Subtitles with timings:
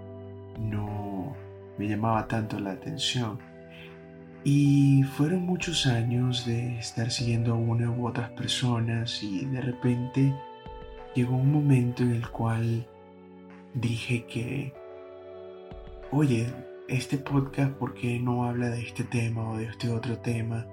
[0.59, 1.35] no
[1.79, 3.39] me llamaba tanto la atención.
[4.45, 10.35] Y fueron muchos años de estar siguiendo a una u otras personas y de repente
[11.15, 12.87] llegó un momento en el cual
[13.73, 14.75] dije que,
[16.11, 16.47] oye,
[16.89, 20.67] este podcast, ¿por qué no habla de este tema o de este otro tema?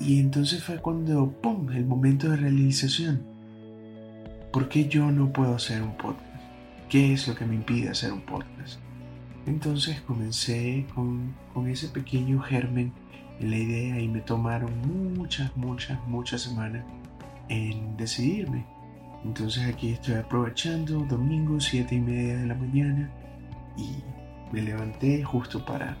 [0.00, 3.22] Y entonces fue cuando, ¡pum!, el momento de realización.
[4.50, 6.24] ¿Por qué yo no puedo hacer un podcast?
[6.88, 8.80] ¿Qué es lo que me impide hacer un podcast?
[9.48, 11.34] Entonces comencé con,
[11.66, 12.92] ese pequeño germen
[13.40, 14.70] en la idea y me tomaron
[15.16, 16.84] muchas, muchas, muchas semanas
[17.48, 18.66] en decidirme.
[19.24, 23.10] Entonces aquí estoy aprovechando domingo, 7 y media de la mañana
[23.78, 23.96] y
[24.52, 25.96] me levanté justo para,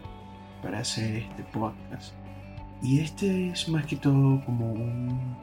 [0.62, 2.12] para hacer este podcast.
[2.82, 5.34] Y este es más que todo como un,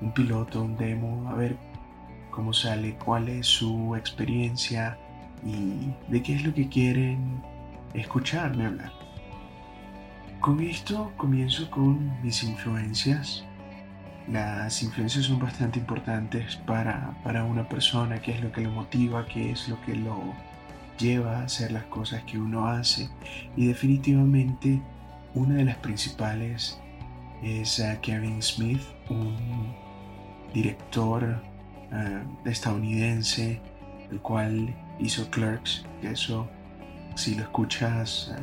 [0.00, 1.58] un piloto, un demo, a ver
[2.30, 4.98] cómo sale, cuál es su experiencia
[5.44, 7.49] y de qué es lo que quieren
[7.94, 8.92] escucharme hablar.
[10.40, 13.44] Con esto comienzo con mis influencias.
[14.28, 19.26] Las influencias son bastante importantes para, para una persona, qué es lo que lo motiva,
[19.26, 20.34] qué es lo que lo
[20.98, 23.08] lleva a hacer las cosas que uno hace.
[23.56, 24.80] Y definitivamente
[25.34, 26.80] una de las principales
[27.42, 29.74] es Kevin Smith, un
[30.52, 31.42] director
[31.92, 33.60] eh, estadounidense,
[34.10, 36.48] el cual hizo Clerks, que eso
[37.14, 38.34] si lo escuchas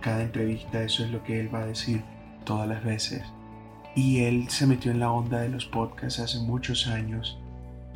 [0.00, 2.02] cada entrevista, eso es lo que él va a decir
[2.44, 3.22] todas las veces.
[3.94, 7.38] Y él se metió en la onda de los podcasts hace muchos años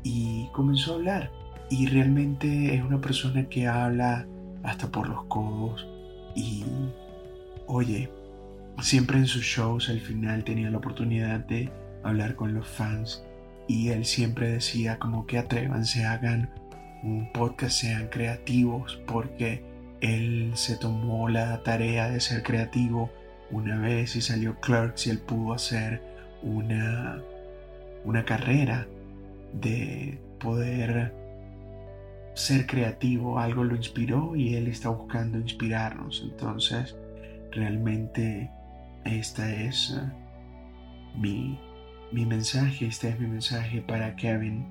[0.02, 1.30] y comenzó a hablar.
[1.70, 4.26] Y realmente es una persona que habla
[4.62, 5.86] hasta por los codos.
[6.34, 6.64] Y
[7.66, 8.10] oye,
[8.80, 11.70] siempre en sus shows al final tenía la oportunidad de
[12.04, 13.24] hablar con los fans.
[13.66, 16.50] Y él siempre decía como que atrévanse, hagan
[17.02, 19.62] un podcast, sean creativos, porque
[20.00, 23.10] él se tomó la tarea de ser creativo
[23.50, 26.03] una vez y salió Clerks y él pudo hacer
[26.42, 27.22] una,
[28.04, 28.86] una carrera
[29.53, 31.12] de poder
[32.34, 36.22] ser creativo, algo lo inspiró y él está buscando inspirarnos.
[36.22, 36.97] Entonces,
[37.50, 38.50] realmente
[39.04, 40.12] esta es eh,
[41.16, 41.59] mi,
[42.12, 44.66] mi mensaje, este es mi mensaje para Kevin,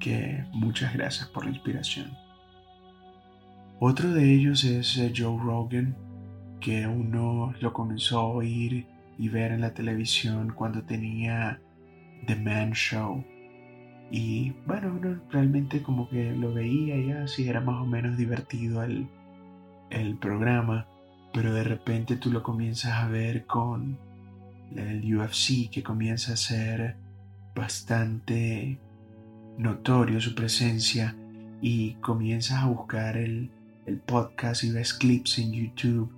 [0.00, 2.21] que muchas gracias por la inspiración.
[3.84, 5.96] Otro de ellos es eh, Joe Rogan,
[6.60, 8.86] que uno lo comenzó a oír
[9.18, 11.60] y ver en la televisión cuando tenía
[12.24, 13.24] The Man Show.
[14.08, 18.84] Y bueno, uno realmente como que lo veía ya, así era más o menos divertido
[18.84, 19.08] el,
[19.90, 20.86] el programa,
[21.32, 23.98] pero de repente tú lo comienzas a ver con
[24.76, 26.98] el UFC que comienza a ser
[27.52, 28.78] bastante
[29.58, 31.16] notorio su presencia
[31.60, 33.50] y comienzas a buscar el,
[33.86, 36.12] el podcast y ves clips en YouTube.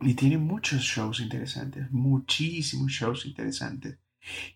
[0.00, 3.98] Y tiene muchos shows interesantes, muchísimos shows interesantes.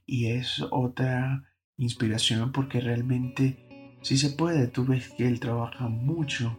[0.07, 1.45] Y es otra
[1.77, 4.67] inspiración porque realmente sí se puede.
[4.69, 6.59] Tú ves que él trabaja mucho,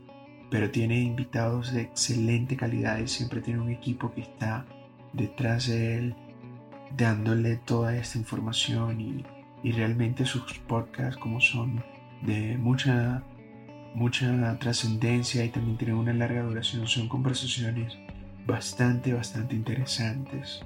[0.50, 4.66] pero tiene invitados de excelente calidad y siempre tiene un equipo que está
[5.14, 6.16] detrás de él
[6.98, 9.24] dándole toda esta información y,
[9.64, 11.84] y realmente sus podcasts como son
[12.24, 13.24] de mucha
[13.94, 16.88] mucha trascendencia y también tienen una larga duración.
[16.88, 17.98] Son conversaciones
[18.46, 20.62] bastante, bastante interesantes.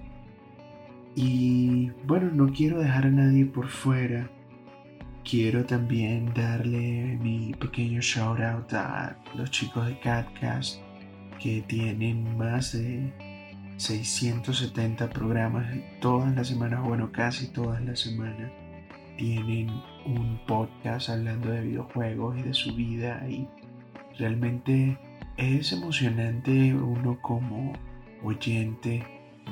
[1.16, 4.30] Y bueno, no quiero dejar a nadie por fuera.
[5.24, 10.80] Quiero también darle mi pequeño shout out a los chicos de Catcast
[11.40, 13.12] que tienen más de
[13.78, 15.66] 670 programas
[16.00, 18.52] todas las semanas, bueno, casi todas las semanas
[19.18, 19.70] tienen
[20.05, 23.47] un podcast hablando de videojuegos y de su vida y
[24.17, 24.97] realmente
[25.38, 27.73] es emocionante uno como
[28.23, 29.03] oyente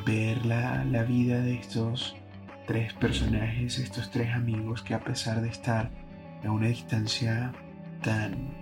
[0.06, 2.15] ver la, la vida de estos
[2.68, 5.92] tres personajes, estos tres amigos que a pesar de estar
[6.44, 7.51] a una distancia
[8.01, 8.53] tan,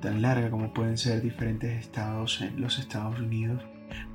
[0.00, 3.62] tan larga como pueden ser diferentes estados en los Estados Unidos,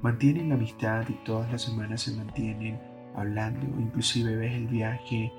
[0.01, 2.79] mantienen la amistad y todas las semanas se mantienen
[3.15, 3.65] hablando.
[3.79, 5.31] Inclusive ves el viaje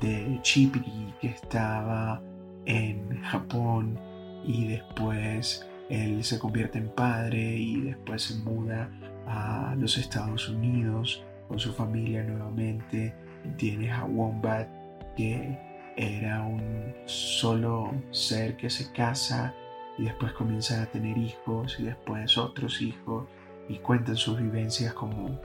[0.00, 2.22] de Chipri que estaba
[2.66, 3.98] en Japón
[4.44, 8.90] y después él se convierte en padre y después se muda
[9.26, 13.14] a los Estados Unidos con su familia nuevamente.
[13.56, 14.68] Tienes a Wombat
[15.16, 15.58] que
[15.96, 19.54] era un solo ser que se casa
[19.98, 23.26] y después comienza a tener hijos y después otros hijos
[23.68, 25.40] y cuentan sus vivencias como,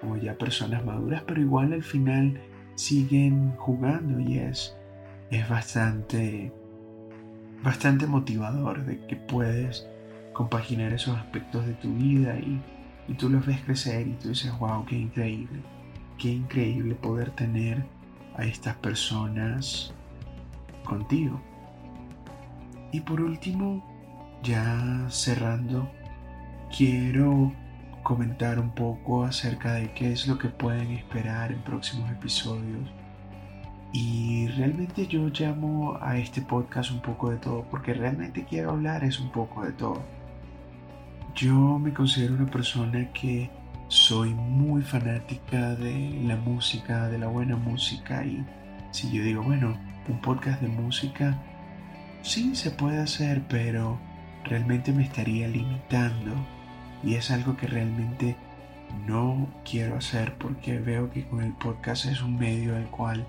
[0.00, 2.40] como ya personas maduras, pero igual al final
[2.78, 4.76] siguen jugando y es,
[5.30, 6.52] es bastante,
[7.62, 9.88] bastante motivador de que puedes
[10.32, 12.62] compaginar esos aspectos de tu vida y,
[13.08, 15.60] y tú los ves crecer y tú dices, wow, qué increíble,
[16.18, 17.84] qué increíble poder tener
[18.36, 19.92] a estas personas
[20.84, 21.40] contigo.
[22.92, 23.84] Y por último,
[24.44, 25.90] ya cerrando,
[26.76, 27.52] quiero
[28.08, 32.90] comentar un poco acerca de qué es lo que pueden esperar en próximos episodios.
[33.92, 39.04] Y realmente yo llamo a este podcast un poco de todo, porque realmente quiero hablar
[39.04, 40.02] es un poco de todo.
[41.34, 43.50] Yo me considero una persona que
[43.88, 48.42] soy muy fanática de la música, de la buena música y
[48.90, 49.78] si yo digo, bueno,
[50.08, 51.38] un podcast de música,
[52.22, 54.00] sí se puede hacer, pero
[54.44, 56.57] realmente me estaría limitando
[57.02, 58.36] y es algo que realmente
[59.06, 63.26] no quiero hacer porque veo que con el podcast es un medio al cual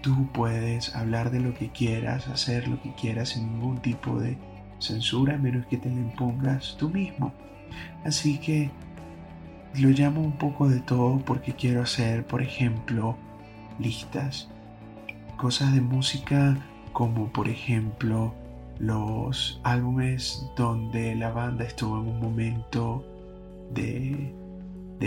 [0.00, 4.36] tú puedes hablar de lo que quieras, hacer lo que quieras sin ningún tipo de
[4.78, 7.32] censura, menos que te la impongas tú mismo.
[8.04, 8.70] Así que
[9.74, 13.16] lo llamo un poco de todo porque quiero hacer, por ejemplo,
[13.78, 14.48] listas.
[15.36, 16.56] Cosas de música
[16.92, 18.34] como por ejemplo
[18.78, 23.04] los álbumes donde la banda estuvo en un momento
[23.72, 24.32] de,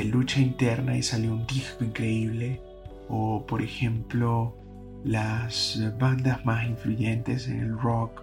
[0.06, 2.62] lucha interna y salió un disco increíble.
[3.10, 4.56] O por ejemplo
[5.04, 8.22] las bandas más influyentes en el rock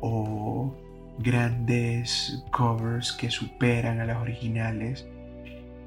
[0.00, 0.74] o
[1.18, 5.06] grandes covers que superan a las originales.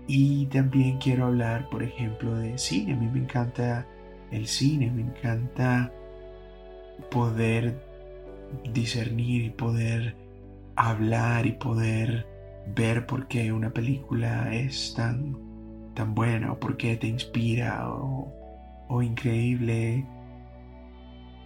[0.07, 2.93] Y también quiero hablar, por ejemplo, de cine.
[2.93, 3.85] A mí me encanta
[4.31, 5.91] el cine, me encanta
[7.09, 7.90] poder
[8.74, 10.15] discernir y poder
[10.75, 12.27] hablar y poder
[12.75, 15.38] ver por qué una película es tan,
[15.94, 18.31] tan buena o por qué te inspira o,
[18.88, 20.06] o increíble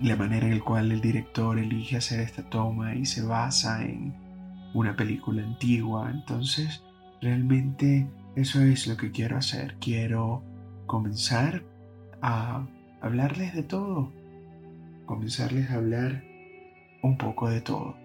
[0.01, 4.13] la manera en la cual el director elige hacer esta toma y se basa en
[4.73, 6.11] una película antigua.
[6.11, 6.83] Entonces,
[7.21, 9.77] realmente eso es lo que quiero hacer.
[9.79, 10.43] Quiero
[10.85, 11.63] comenzar
[12.21, 12.67] a
[13.01, 14.11] hablarles de todo.
[15.05, 16.23] Comenzarles a hablar
[17.05, 18.04] un poco de todo.